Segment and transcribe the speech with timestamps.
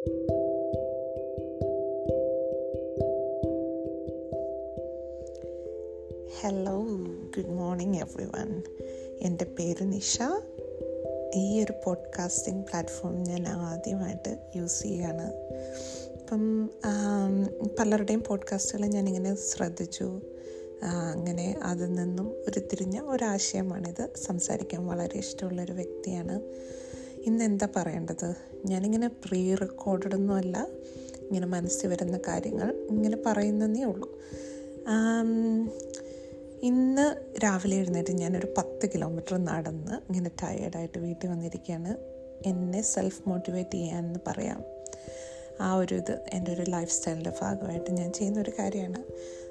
[0.00, 0.12] Hello
[7.36, 8.62] good morning everyone
[9.20, 10.18] എന്റെ പേര് നിഷ.
[11.34, 15.32] ഈ ഒരു പോഡ്കാസ്റ്റിംഗ് പ്ലാറ്റ്ഫോം ഞാൻ ആദ്യമായിട്ട് യൂസ് ചെയ്യുകയാണ്.
[16.22, 16.70] അപ്പം
[17.78, 20.20] പലരുടെയും പോഡ്കാസ്റ്റുകൾ ഞാനിങ്ങനെ ശ്രദ്ധിച്ചു.
[20.82, 24.08] അങ്ങനെ അതിൽ നിന്നും ഉരുത്തിരിഞ്ഞ ഒരാശയമാണിത്.
[24.16, 26.42] സംസാരിക്കാൻ വളരെ ഇഷ്ടമുള്ളൊരു വ്യക്തിയാണ്.
[27.26, 28.34] ഇന്ന് എന്താ പറയേണ്ടത്?
[28.66, 30.66] ഞാനിങ്ങനെ പ്രീ റെക്കോർഡഡ് ഒന്നുമല്ല
[31.22, 34.18] ഇങ്ങനെ മനസ്സിൽ വരുന്ന കാര്യങ്ങൾ ഇങ്ങനെ പറയുന്നതേ ഉള്ളൂ.
[36.62, 37.06] ഇന്ന്
[37.44, 41.96] രാവിലെ എഴുന്നേറ്റ് ഞാനൊരു പത്ത് കിലോമീറ്റർ നടന്ന് ഇങ്ങനെ ടയേർഡായിട്ട് വീട്ടിൽ വന്നിരിക്കുകയാണ്.
[42.48, 44.64] എന്നെ സെൽഫ് മോട്ടിവേറ്റ് ചെയ്യാമെന്ന് പറയാം.
[45.60, 49.00] ആ ഒരു ഇത് എന്റെ ഒരു ലൈഫ് സ്റ്റൈലിന്റെ ഭാഗമായിട്ട് ഞാൻ ചെയ്യുന്ന ഒരു കാര്യമാണ്.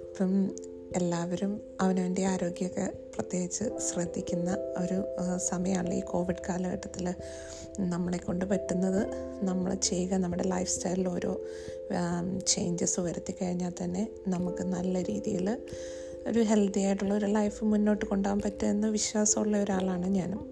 [0.09, 0.55] അപ്പം
[0.95, 5.03] എല്ലാവരും അവനവന്റെ ആരോഗ്യമൊക്കെ പ്രത്യേകിച്ച് ശ്രദ്ധിക്കുന്ന ഒരു
[5.38, 7.13] സമയമാണ് ഈ കോവിഡ് കാലഘട്ടത്തിൽ
[7.79, 9.02] നമ്മളെ കൊണ്ട് പറ്റുന്നത്.
[9.43, 11.45] നമ്മൾ ചെയ്യുക നമ്മുടെ ലൈഫ് സ്റ്റൈലിൽ ഓരോ
[12.48, 15.60] ചേഞ്ചസ് വരുത്തി കഴിഞ്ഞാൽ തന്നെ നമുക്ക് നല്ല രീതിയിൽ
[16.27, 20.43] ഒരു ഹെൽത്തി ആയിട്ടുള്ള ഒരു ലൈഫ് മുന്നോട്ട് കൊണ്ടുപോകാൻ പറ്റുമെന്ന് വിശ്വാസമുള്ള ഒരാളാണ് ഞാനും.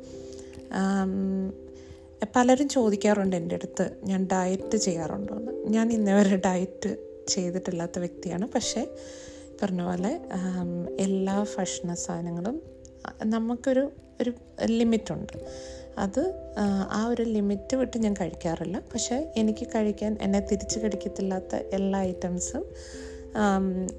[2.36, 8.48] പലരും ചോദിക്കാറുണ്ട് എന്റെ അടുത്ത് ഞാൻ ഡയറ്റ് ചെയ്യാറുണ്ടോ എന്ന് ഞാൻ ഇന്നേ വരെ ഡയറ്റ് ചെയ്തിട്ടില്ലാത്ത വ്യക്തിയാണ്.
[8.56, 8.88] പക്ഷേ
[9.64, 10.12] പറഞ്ഞ പോലെ
[11.00, 12.62] എല്ലാ ഭക്ഷണ സാധനങ്ങളും
[13.24, 13.92] നമുക്കൊരു
[14.22, 14.32] ഒരു
[14.66, 15.34] ലിമിറ്റുണ്ട്.
[15.98, 16.54] അത്
[16.92, 18.78] ആ ഒരു ലിമിറ്റ് വിട്ട് ഞാൻ കഴിക്കാറില്ല.
[18.94, 22.64] പക്ഷേ എനിക്ക് കഴിക്കാൻ എന്നെ തിരിച്ചു കടിക്കത്തില്ലാത്ത എല്ലാ ഐറ്റംസും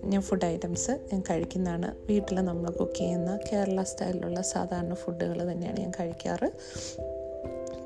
[0.05, 1.89] ഞാൻ ഫുഡ് ഐറ്റംസ് ഞാൻ കഴിക്കുന്നതാണ്.
[2.07, 6.49] വീട്ടിൽ നമ്മൾ കുക്ക് ചെയ്യുന്ന കേരള സ്റ്റൈലിലുള്ള സാധാരണ ഫുഡുകൾ തന്നെയാണ് ഞാൻ കഴിക്കാറ്.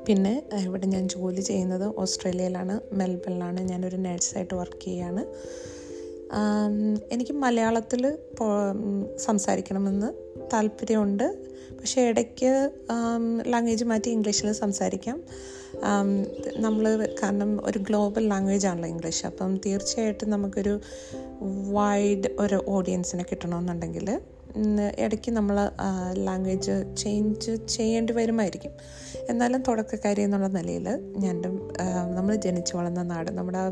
[0.05, 0.33] പിന്നെ
[0.65, 2.79] ഇവിടെ ഞാൻ ജോലി ചെയ്യുന്നത് ഓസ്ട്രേലിയയിലാണ്.
[2.93, 3.59] മെൽബണിലാണ്.
[3.61, 5.23] ഞാനൊരു നേഴ്സായിട്ട് വർക്ക് ചെയ്യുകയാണ്
[7.11, 8.17] എനിക്ക് മലയാളത്തിൽ
[9.17, 10.09] സംസാരിക്കണമെന്ന്
[10.53, 11.25] താല്പര്യമുണ്ട്.
[11.79, 12.51] പക്ഷേ ഇടയ്ക്ക്
[13.45, 15.17] ലാംഗ്വേജ് മാറ്റി ഇംഗ്ലീഷിൽ സംസാരിക്കാം.
[16.57, 19.25] നമ്മൾ കാരണം ഒരു ഗ്ലോബൽ ലാംഗ്വേജ് ആണല്ലോ ഇംഗ്ലീഷ്.
[19.25, 20.79] അപ്പം തീർച്ചയായിട്ടും നമുക്കൊരു
[21.71, 24.09] വൈഡ് ഒരു ഓഡിയൻസിനെ കിട്ടണമെന്നുണ്ടെങ്കിൽ
[24.99, 25.57] ഇടയ്ക്ക് നമ്മൾ
[26.27, 28.73] ലാംഗ്വേജ് ചേഞ്ച് ചെയ്യേണ്ടി വരുമായിരിക്കും.
[29.29, 30.87] എന്നാലും തുടക്കക്കാരി എന്നുള്ള നിലയിൽ
[31.17, 31.35] ഞാൻ
[32.15, 33.63] നമ്മൾ ജനിച്ചു വളർന്ന നാട് നമ്മുടെ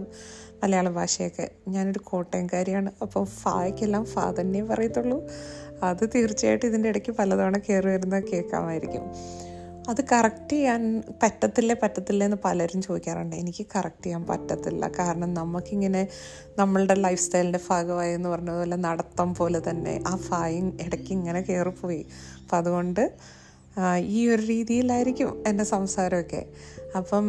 [0.64, 2.92] മലയാള ഭാഷയൊക്കെ ഞാനൊരു കോട്ടയംകാരിയാണ്.
[3.02, 5.20] അപ്പോൾ ഫായ്ക്കെല്ലാം ഫാ തന്നെ പറയത്തുള്ളൂ.
[5.84, 9.06] അത് തീർച്ചയായിട്ടും ഇതിന്റെ ഇടയ്ക്ക് പലതവണ കയറി വരുന്ന കേൾക്കാമായിരിക്കും.
[9.90, 13.36] അത് കറക്റ്റ് ചെയ്യാൻ പറ്റത്തില്ലേ പറ്റത്തില്ല എന്ന് പലരും ചോദിക്കാറുണ്ട്.
[13.36, 14.92] എനിക്ക് കറക്റ്റ് ചെയ്യാൻ പറ്റത്തില്ല.
[15.00, 16.08] കാരണം നമുക്കിങ്ങനെ
[16.58, 22.06] നമ്മളുടെ ലൈഫ് സ്റ്റൈലിന്റെ ഭാഗമായി എന്ന് പറഞ്ഞതുപോലെ നടത്തം പോലെ തന്നെ ആ ഫായും ഇടയ്ക്ക് ഇങ്ങനെ കയറിപ്പോയി
[22.42, 23.04] അപ്പം അതുകൊണ്ട്
[23.98, 26.46] ഈ ഒരു രീതിയിലായിരിക്കും എന്റെ സംസാരമൊക്കെ.
[27.00, 27.26] അപ്പം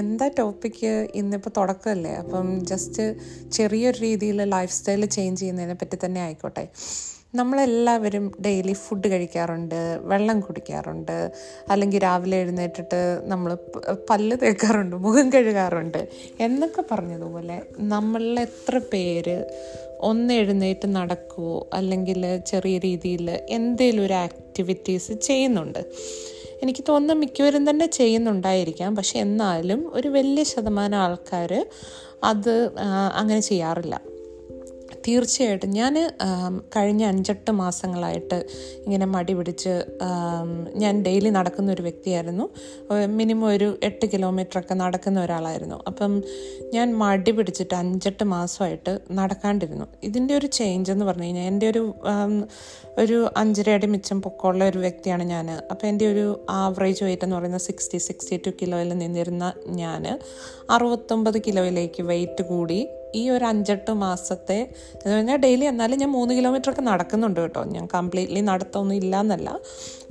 [0.00, 3.04] എന്താ ടോപ്പിക്ക് ഇന്നിപ്പോൾ തുടക്കമല്ലേ അപ്പം ജസ്റ്റ്
[3.56, 6.64] ചെറിയൊരു രീതിയിൽ ലൈഫ് സ്റ്റൈൽ ചേഞ്ച് ചെയ്യുന്നതിനെ പറ്റി തന്നെ ആയിക്കോട്ടെ.
[7.38, 9.76] നമ്മളെല്ലാവരും ഡെയിലി ഫുഡ് കഴിക്കാറുണ്ട്
[10.12, 11.18] വെള്ളം കുടിക്കാറുണ്ട്
[11.72, 13.00] അല്ലെങ്കിൽ രാവിലെ എഴുന്നേറ്റിട്ട്
[13.32, 13.50] നമ്മൾ
[14.10, 16.00] പല്ല് തേക്കാറുണ്ട് മുഖം കഴുകാറുണ്ട്.
[16.46, 17.58] എന്നൊക്കെ പറഞ്ഞതുപോലെ
[17.92, 19.36] നമ്മളിൽ എത്ര പേര്
[20.10, 22.20] ഒന്ന് എഴുന്നേറ്റ് നടക്കുവോ അല്ലെങ്കിൽ
[22.52, 23.26] ചെറിയ രീതിയിൽ
[23.58, 25.82] എന്തെങ്കിലും ഒരു ആക്ടിവിറ്റീസ് ചെയ്യുന്നുണ്ട്.
[26.62, 28.96] എനിക്ക് തോന്നുന്നത് മിക്കവരും തന്നെ ചെയ്യുന്നുണ്ടായിരിക്കാം.
[28.96, 31.66] പക്ഷെ എന്നാലും ഒരു വലിയ ശതമാനം ആൾക്കാർ
[32.24, 32.54] അത്
[33.14, 34.09] അങ്ങനെ ചെയ്യാറില്ല.
[35.06, 35.70] തീർച്ചയായിട്ടും.
[35.70, 35.94] ഞാൻ
[36.76, 38.38] കഴിഞ്ഞ അഞ്ചെട്ട് മാസങ്ങളായിട്ട്
[38.84, 39.74] ഇങ്ങനെ മടി പിടിച്ച്
[40.74, 42.46] ഞാൻ ഡെയിലി നടക്കുന്ന ഒരു വ്യക്തിയായിരുന്നു.
[43.06, 45.78] മിനിമം ഒരു എട്ട് കിലോമീറ്റർ ഒക്കെ നടക്കുന്ന ഒരാളായിരുന്നു.
[45.86, 46.22] അപ്പം
[46.74, 49.86] ഞാൻ മടി പിടിച്ചിട്ട് അഞ്ചെട്ട് മാസമായിട്ട് നടക്കാണ്ടിരുന്നു.
[50.02, 51.84] ഇതിന്റെ ഒരു ചേഞ്ച് എന്ന് പറഞ്ഞു കഴിഞ്ഞാൽ എന്റെ ഒരു
[52.98, 57.60] ഒരു അഞ്ചര അടി മിച്ചം പൊക്കമുള്ള ഒരു വ്യക്തിയാണ് ഞാൻ അപ്പം എന്റെ ഒരു ആവറേജ് വെയിറ്റ് എന്ന് പറയുന്നത്
[57.60, 60.18] സിക്സ്റ്റി സിക്സ്റ്റി ടു കിലോയിൽ നിന്നിരുന്ന ഞാൻ
[60.70, 62.80] അറുപത്തൊമ്പത് കിലോയിലേക്ക് വെയിറ്റ് കൂടി
[63.14, 64.58] ഈ ഒരു അഞ്ചെട്ട് മാസത്തെ
[65.02, 67.64] എന്ന് പറഞ്ഞാൽ ഡെയിലി എന്നാലും ഞാൻ മൂന്ന് കിലോമീറ്റർ ഒക്കെ നടക്കുന്നുണ്ട് കേട്ടോ.
[67.64, 69.60] ഞാൻ കംപ്ലീറ്റ്ലി നടത്തൊന്നും ഇല്ല എന്നല്ല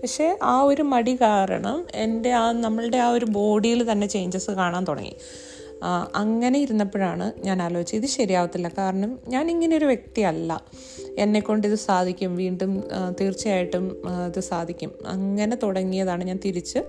[0.01, 5.15] പക്ഷേ ആ ഒരു മടി കാരണം എന്റെ ആ നമ്മളുടെ ആ ഒരു ബോഡിയിൽ തന്നെ ചേഞ്ചസ് കാണാൻ തുടങ്ങി.
[6.15, 8.67] അങ്ങനെ ഇരുന്നപ്പോഴാണ് ഞാൻ ആലോചിച്ചത് ഇത് ശരിയാവത്തില്ല.
[8.77, 10.61] കാരണം ഞാൻ ഇങ്ങനെ ഒരു വ്യക്തിയല്ല.
[11.17, 12.35] എന്നെക്കൊണ്ട് ഇത് സാധിക്കും.
[12.35, 12.71] വീണ്ടും
[13.19, 13.85] തീർച്ചയായിട്ടും
[14.27, 14.91] ഇത് സാധിക്കും.
[15.05, 16.79] അങ്ങനെ തുടങ്ങിയതാണ് ഞാൻ തിരിച്ച്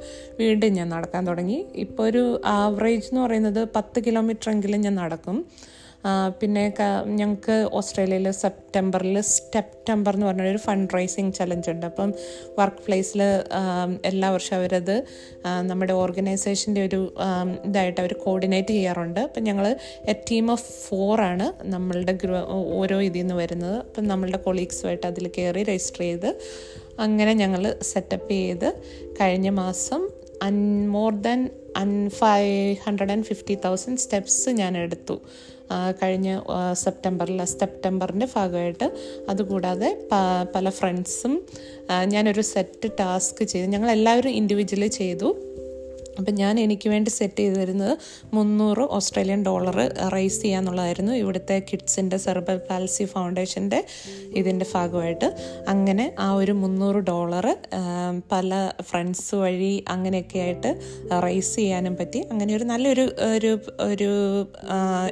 [0.40, 1.66] വീണ്ടും ഞാൻ നടക്കാൻ തുടങ്ങി.
[1.74, 5.46] ഇപ്പോൾ ഒരു ആവറേജ് എന്ന് പറയുന്നത് പത്ത് കിലോമീറ്റർ എങ്കിലും ഞാൻ നടക്കും.
[6.40, 6.62] പിന്നെ
[7.20, 11.84] ഞങ്ങൾക്ക് ഓസ്ട്രേലിയയിൽ സെപ്റ്റംബറിൽ സെപ്റ്റംബർ എന്ന് പറഞ്ഞൊരു ഫണ്ട് റൈസിങ് ചലഞ്ച് ഉണ്ട്.
[11.90, 12.10] അപ്പം
[12.58, 13.22] വർക്ക് പ്ലേസിൽ
[14.10, 14.96] എല്ലാ വർഷവും അവരത്
[15.70, 17.00] നമ്മുടെ ഓർഗനൈസേഷന്റെ ഒരു
[17.68, 19.20] ഇതായിട്ട് അവർ കോർഡിനേറ്റ് ചെയ്യാറുണ്ട്.
[19.28, 19.66] അപ്പം ഞങ്ങൾ
[20.12, 22.34] എ ടീം ഓഫ് ഫോറാണ് നമ്മളുടെ ഗ്രൂ
[22.80, 23.76] ഓരോ ഇതിൽ നിന്ന് വരുന്നത്.
[23.86, 26.30] അപ്പം നമ്മളുടെ കൊളീഗ്സുമായിട്ട് അതിൽ കയറി രജിസ്റ്റർ ചെയ്ത്
[27.06, 27.62] അങ്ങനെ ഞങ്ങൾ
[27.92, 28.68] സെറ്റപ്പ് ചെയ്ത്
[29.20, 30.00] കഴിഞ്ഞ മാസം
[30.48, 30.56] an
[30.96, 31.40] more than
[31.80, 32.52] an five
[32.84, 35.16] hundred and fifty thousand steps ഞാൻ എടുത്തു.
[36.02, 36.28] കഴിഞ്ഞ
[36.72, 38.86] സെപ്റ്റംബറിൽ സെപ്റ്റംബറിന്റെ ഭാഗമായിട്ട്.
[39.28, 39.90] അതുകൂടാതെ
[40.54, 41.34] പല ഫ്രണ്ട്സും
[42.04, 43.66] ഞാനൊരു സെറ്റ് ടാസ്ക് ചെയ്തു.
[43.70, 45.28] ഞങ്ങൾ എല്ലാവരും ഇൻഡിവിജ്വലി ചെയ്തു.
[46.18, 47.98] അപ്പം ഞാൻ എനിക്ക് വേണ്ടി സെറ്റ് ചെയ്ത് തരുന്നത്
[48.34, 49.76] മുന്നൂറ് ഓസ്ട്രേലിയൻ ഡോളർ
[50.14, 53.84] റൈസ് ചെയ്യാന്നുള്ളതായിരുന്നു ഇവിടുത്തെ കിഡ്സിന്റെ സെർബൽ പാൽസി ഫൗണ്ടേഷന്റെ
[54.40, 55.28] ഇതിന്റെ ഭാഗമായിട്ട്.
[55.68, 57.56] അങ്ങനെ ആ ഒരു മുന്നൂറ് ഡോളർ
[58.32, 60.70] പല ഫ്രണ്ട്സ് വഴി അങ്ങനെയൊക്കെ ആയിട്ട്
[61.24, 62.20] റൈസ് ചെയ്യാനും പറ്റി.
[62.32, 63.04] അങ്ങനെ ഒരു നല്ലൊരു
[63.36, 64.10] ഒരു ഒരു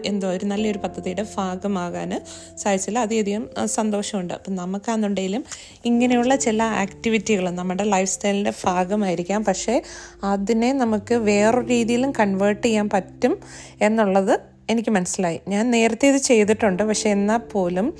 [0.04, 2.10] എന്തോ ഒരു നല്ലൊരു പദ്ധതിയുടെ ഭാഗമാകാൻ
[2.56, 2.98] സാധിച്ചില്ല.
[2.98, 4.34] അധികം സന്തോഷമുണ്ട്.
[4.34, 5.44] അപ്പം നമുക്കാണെന്നുണ്ടെങ്കിലും
[5.84, 9.44] ഇങ്ങനെയുള്ള ചില ആക്ടിവിറ്റികൾ നമ്മുടെ ലൈഫ് സ്റ്റൈലിന്റെ ഭാഗമായിരിക്കാം.
[9.44, 9.82] പക്ഷേ
[10.24, 13.38] അതിനെ നമുക്ക് വേറൊരു രീതിയിലും കൺവേർട്ട് ചെയ്യാൻ പറ്റും
[13.81, 14.40] എന്നുള്ളത്
[14.70, 15.40] എനിക്ക് മനസ്സിലായി.
[15.49, 16.82] ഞാൻ നേരത്തെ ഇത് ചെയ്തിട്ടുണ്ട്.
[16.82, 17.94] പക്ഷേ എന്നാൽ പോലും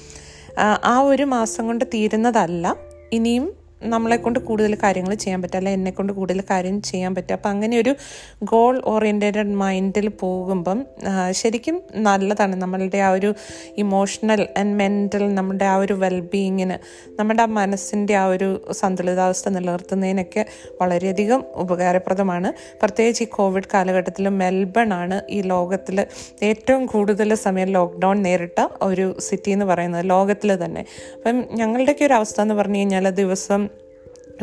[0.85, 2.76] ആ, ഒരു മാസം കൊണ്ട് തീരുന്നതല്ല.
[3.12, 7.50] ഇനിയും നമ്മളെ കൊണ്ട് കൂടുതൽ കാര്യങ്ങൾ ചെയ്യാൻ പറ്റും അല്ലെ എന്നെ കൊണ്ട് കൂടുതൽ കാര്യം ചെയ്യാൻ പറ്റും അപ്പം
[7.50, 7.96] അങ്ങനെ ഒരു
[8.42, 10.86] ഗോൾ ഓറിയന്റഡ് മൈൻഡിൽ പോകുമ്പം
[11.30, 13.34] ശരിക്കും നല്ലതാണ് നമ്മളുടെ ആ ഒരു
[13.76, 16.78] ഇമോഷണൽ ആൻഡ് മെന്റൽ നമ്മുടെ ആ ഒരു വെൽബീയിങ്ങിന്
[17.20, 20.46] നമ്മുടെ ആ മനസ്സിന്റെ ആ ഒരു സന്തുലിതാവസ്ഥ നിലനിർത്തുന്നതിനൊക്കെ
[20.81, 22.52] വളരെയധികം ഉപകാരപ്രദമാണ്.
[22.82, 26.06] പ്രത്യേകിച്ച് ഈ കോവിഡ് കാലഘട്ടത്തിൽ മെൽബൺ ആണ് ഈ ലോകത്തിൽ
[26.42, 30.86] ഏറ്റവും കൂടുതൽ സമയം ലോക്ക്ഡൗൺ നേരിട്ട ഒരു സിറ്റി എന്ന് പറയുന്നത് ലോകത്തിൽ തന്നെ.
[31.16, 33.68] അപ്പം ഞങ്ങളുടെയൊക്കെ ഒരു അവസ്ഥ എന്ന് പറഞ്ഞു കഴിഞ്ഞാൽ ദിവസം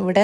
[0.03, 0.23] ഇവിടെ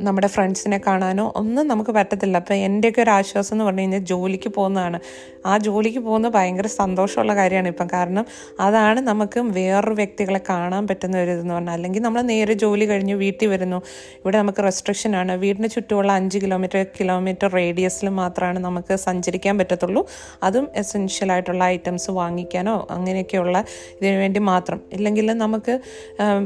[0.00, 2.36] നമ്മുടെ ഫ്രണ്ട്സിനെ കാണാനോ ഒന്നും നമുക്ക് പറ്റത്തില്ല.
[2.36, 5.00] അപ്പം എന്റെയൊക്കെ ഒരു ആശ്വാസം എന്ന് പറഞ്ഞു കഴിഞ്ഞാൽ ജോലിക്ക് പോകുന്നതാണ്.
[5.46, 7.88] ആ ജോലിക്ക് പോകുന്നത് ഭയങ്കര സന്തോഷമുള്ള കാര്യമാണ് ഇപ്പം.
[7.92, 8.24] കാരണം
[8.60, 11.74] അതാണ് നമുക്ക് വേറൊരു വ്യക്തികളെ കാണാൻ പറ്റുന്ന ഒരു ഇതെന്ന് പറഞ്ഞാൽ.
[11.78, 13.78] അല്ലെങ്കിൽ നമ്മൾ നേരെ ജോലി കഴിഞ്ഞ് വീട്ടിൽ വരുന്നു.
[14.22, 15.32] ഇവിടെ നമുക്ക് റെസ്ട്രിക്ഷൻ ആണ്.
[15.44, 20.02] വീടിന് ചുറ്റുമുള്ള അഞ്ച് കിലോമീറ്റർ കിലോമീറ്റർ റേഡിയസിൽ മാത്രമാണ് നമുക്ക് സഞ്ചരിക്കാൻ പറ്റത്തുള്ളൂ.
[20.42, 23.56] അതും എസെൻഷ്യൽ ആയിട്ടുള്ള ഐറ്റംസ് വാങ്ങിക്കാനോ അങ്ങനെയൊക്കെയുള്ള
[24.00, 24.80] ഇതിനു വേണ്ടി മാത്രം.
[24.92, 25.74] ഇല്ലെങ്കിൽ നമുക്ക്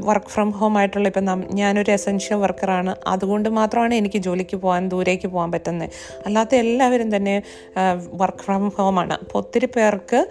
[0.08, 1.26] വർക്ക് ഫ്രം ഹോം ആയിട്ടുള്ള ഇപ്പം
[1.60, 2.96] ഞാനൊരു എസെൻഷ്യൽ വർക്കറാണ്.
[3.06, 5.90] അതുകൊണ്ട് മാത്രമാണ് എനിക്ക് ജോലിക്ക് പോകാൻ ദൂരേക്ക് പോകാൻ പറ്റുന്നത്
[6.26, 7.42] അല്ലാത്ത എല്ലാവരും തന്നെ
[8.12, 10.26] വർക്ക് ഫ്രം ഹോമാണ് അപ്പോൾ ഒത്തിരി പേർക്ക്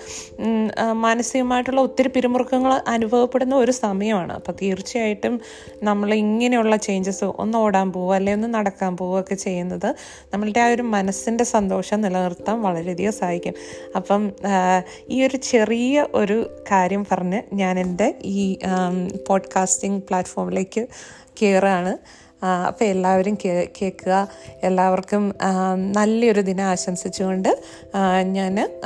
[0.91, 4.33] മാനസികമായിട്ടുള്ള ഒത്തിരി പിരിമുറുക്കങ്ങൾ അനുഭവപ്പെടുന്ന ഒരു സമയമാണ്.
[4.33, 5.41] അപ്പോൾ തീർച്ചയായിട്ടും
[5.83, 9.95] നമ്മൾ ഇങ്ങനെയുള്ള ചേഞ്ചസ് ഒന്ന് ഓടാൻ പോവുക അല്ലെങ്കിൽ ഒന്ന് നടക്കാൻ പോവുകയൊക്കെ ചെയ്യുന്നത്
[10.33, 13.53] നമ്മളുടെ ആ ഒരു മനസ്സിന്റെ സന്തോഷം നിലനിർത്താൻ വളരെയധികം സഹായിക്കും.
[13.95, 14.31] അപ്പം
[15.09, 18.59] ഈ ഒരു ചെറിയ ഒരു കാര്യം പറഞ്ഞ് ഞാൻ എന്റെ ഈ
[19.27, 20.87] പോഡ്കാസ്റ്റിംഗ് പ്ലാറ്റ്ഫോമിലേക്ക്
[21.41, 21.97] കയറുകയാണ്
[22.67, 24.27] അപ്പോൾ എല്ലാവരും കേ- കേൾക്കുക.
[24.63, 25.35] എല്ലാവർക്കും
[25.91, 27.61] നല്ലൊരു ദിനം ആശംസിച്ചുകൊണ്ട്
[28.21, 28.81] ഞാൻ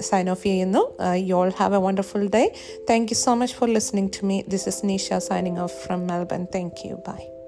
[0.00, 0.98] സൈൻ ഓഫ് ചെയ്യുന്നു.
[1.14, 2.52] You all have a wonderful day
[2.90, 6.46] thank you so much for listening to me this is Nisha signing off from Melbourne
[6.54, 7.39] thank you bye